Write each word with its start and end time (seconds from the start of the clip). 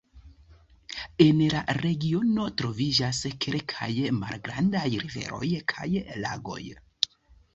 En 1.25 1.41
la 1.53 1.59
regiono 1.77 2.45
troviĝas 2.61 3.19
kelkaj 3.45 3.91
malgrandaj 4.21 4.85
riveroj 5.05 5.49
kaj 5.75 5.89
lagoj. 6.25 6.61